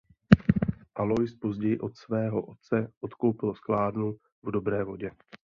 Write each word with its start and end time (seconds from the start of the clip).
Alois 0.95 1.35
později 1.35 1.79
od 1.79 1.97
svého 1.97 2.41
otce 2.41 2.93
odkoupil 3.01 3.53
sklárnu 3.55 4.15
v 4.43 4.51
Dobré 4.51 4.83
Vodě. 4.83 5.11